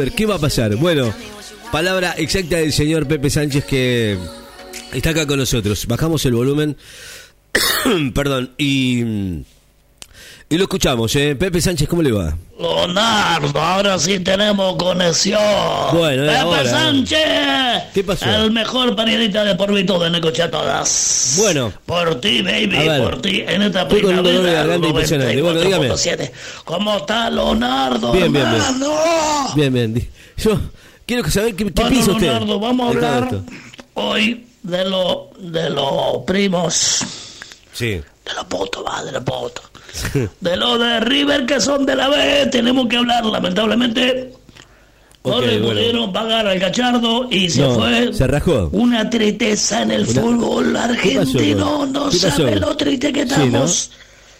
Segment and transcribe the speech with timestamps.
[0.00, 0.12] River.
[0.12, 0.76] ¿Qué va a pasar?
[0.76, 1.12] Bueno,
[1.70, 4.18] palabra exacta del señor Pepe Sánchez que
[4.92, 5.86] está acá con nosotros.
[5.86, 6.76] Bajamos el volumen.
[8.14, 9.44] Perdón, y.
[10.52, 11.36] Y lo escuchamos, ¿eh?
[11.36, 12.36] Pepe Sánchez, ¿cómo le va?
[12.58, 15.40] Leonardo, ahora sí tenemos conexión.
[15.92, 16.68] Bueno, Pepe ahora.
[16.68, 17.18] Sánchez.
[17.94, 18.28] ¿Qué pasó?
[18.28, 21.34] El mejor periodista de por de Necochea todas.
[21.38, 21.72] Bueno.
[21.86, 23.44] Por ti, baby, por ti.
[23.46, 24.52] En esta Estoy con de primavera.
[24.54, 25.40] garganta impresionante.
[25.40, 25.88] Bueno, dígame.
[25.88, 26.32] 94.7.
[26.64, 28.10] ¿Cómo está Leonardo?
[28.10, 28.62] Bien, bien, bien.
[29.54, 30.08] Bien, bien.
[30.36, 30.60] Yo
[31.06, 32.26] quiero que saber qué, qué Bueno, piensa usted.
[32.26, 33.40] Leonardo, vamos a hablar
[33.94, 37.04] hoy de los de los primos.
[37.72, 37.86] Sí.
[37.90, 39.69] De los potos, va, de los potos.
[40.40, 44.32] De los de River que son de la B, tenemos que hablar, lamentablemente.
[45.22, 45.68] No le bueno.
[45.68, 48.12] pudieron pagar al cachardo y se No, fue.
[48.14, 48.70] se rajó.
[48.72, 51.84] Una tristeza en el Una- fútbol argentino.
[51.86, 53.44] No sabe lo triste que Sí, ¿no?
[53.44, 53.90] estamos.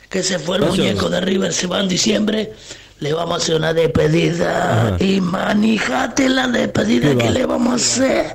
[0.09, 2.53] Que se fue el muñeco de River, se va en diciembre.
[3.01, 4.89] Le vamos a hacer una despedida.
[4.95, 4.97] Ajá.
[5.05, 7.31] Y manijate la despedida ¿Qué que va?
[7.31, 8.35] le vamos a hacer.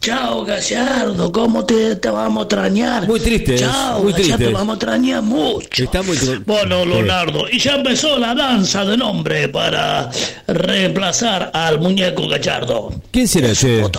[0.00, 3.06] Chao, Gallardo, ¿cómo te, te vamos a extrañar?
[3.06, 4.38] Muy triste, es, Chao, muy triste.
[4.38, 5.84] te vamos a extrañar mucho.
[5.84, 6.86] Está muy Bueno.
[6.86, 10.08] Leonardo, y ya empezó la danza de nombre para
[10.46, 12.94] reemplazar al muñeco Gallardo.
[13.10, 13.84] ¿Quién será ese?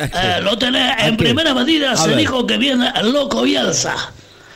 [0.00, 2.18] Eh, lo tenés en primera medida, se ver.
[2.18, 3.96] dijo que viene el loco Bielsa.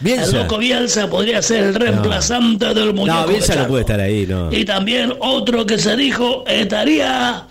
[0.03, 0.25] Bielsa.
[0.25, 4.27] El loco Bielsa podría ser el reemplazante del muñeco No, Bielsa no puede estar ahí,
[4.27, 4.53] no.
[4.53, 7.47] Y también otro que se dijo estaría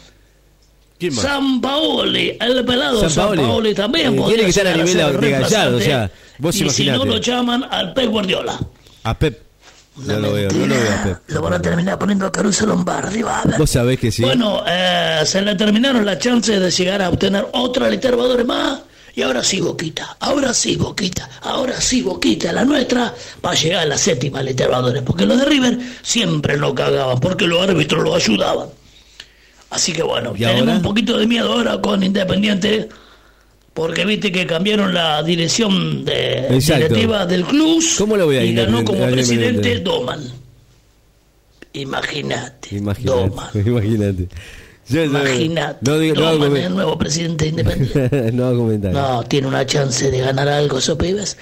[1.00, 1.24] ¿Quién más?
[1.26, 3.74] San Paoli, el pelado San San Paoli.
[3.74, 6.86] También Eh, tiene que estar a nivel el de Gallardo, o sea, vos y si
[6.88, 8.60] no lo llaman al Pep Guardiola.
[9.04, 9.42] A Pep.
[9.98, 11.18] No lo veo, no lo veo a Pep.
[11.28, 13.58] Lo van a terminar poniendo a Caruso Lombardi, va a ver.
[13.58, 14.22] Vos sabés que sí.
[14.24, 18.80] Bueno, eh, se le terminaron las chances de llegar a obtener otra Libertadores más.
[19.16, 23.82] Y ahora sí, Boquita, ahora sí, Boquita, ahora sí, Boquita, la nuestra, va a llegar
[23.82, 25.02] a la séptima Libertadores.
[25.04, 28.70] Porque los de River siempre lo cagaban, porque los árbitros lo ayudaban.
[29.70, 30.76] Así que bueno, ¿Y tenemos ahora?
[30.76, 32.90] un poquito de miedo ahora con Independiente,
[33.74, 38.84] porque viste que cambiaron la dirección de, directiva del club ¿Cómo lo a y ganó
[38.84, 39.80] como presidente?
[39.80, 40.22] Doman.
[41.74, 42.76] Imagínate.
[42.76, 44.28] Imagínate.
[44.90, 45.22] Doman.
[45.22, 45.78] Imagínate.
[45.82, 46.40] No- Imagínate.
[46.40, 48.32] No, no, el nuevo presidente independiente.
[48.34, 48.52] no.
[48.54, 51.38] No, tiene una chance de ganar algo esos pibes.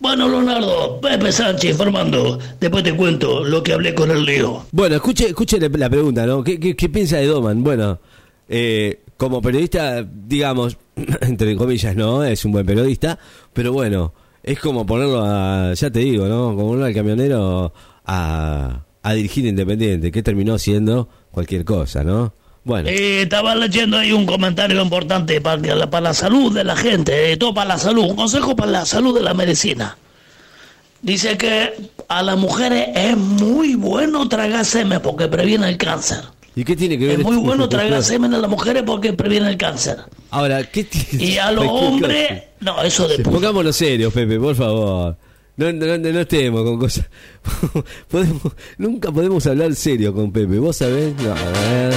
[0.00, 2.38] Bueno, Leonardo, Pepe Sánchez informando.
[2.60, 4.66] Después te cuento lo que hablé con el Leo.
[4.72, 6.44] Bueno, escuche, escuche la, la pregunta, ¿no?
[6.44, 7.64] ¿Qué, qué, qué piensa de Doman?
[7.64, 7.98] Bueno,
[8.48, 10.76] eh, como periodista, digamos,
[11.22, 13.18] entre comillas, no, es un buen periodista,
[13.52, 16.54] pero bueno, es como ponerlo a, ya te digo, ¿no?
[16.54, 17.72] Como ponerlo al camionero
[18.04, 22.34] a, a dirigir Independiente, que terminó siendo cualquier cosa, ¿no?
[22.64, 26.76] Bueno, Eh, estaba leyendo ahí un comentario importante para, la- para la salud de la
[26.76, 29.96] gente, eh, todo para la salud, un consejo para la salud de la medicina.
[31.00, 31.72] Dice que
[32.06, 36.20] a las mujeres es muy bueno tragar semen porque previene el cáncer.
[36.54, 37.18] ¿y qué tiene que ver?
[37.20, 39.96] Es muy bueno tragar semen a las mujeres porque previene el cáncer.
[40.30, 41.24] Ahora, ¿qué tiene?
[41.24, 45.16] Y a los hombres, no, eso de Pongámonos serios, Pepe, por favor.
[45.56, 47.06] No, no, no, no estemos con cosas.
[48.08, 48.40] podemos,
[48.78, 50.58] nunca podemos hablar serio con Pepe.
[50.58, 51.14] ¿Vos sabés?
[51.16, 51.94] No, a ver.